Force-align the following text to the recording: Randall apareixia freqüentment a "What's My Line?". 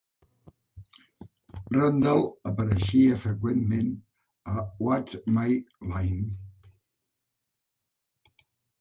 Randall 1.75 2.25
apareixia 2.51 3.19
freqüentment 3.27 3.93
a 4.55 4.65
"What's 4.87 5.21
My 5.37 5.47
Line?". 5.93 6.29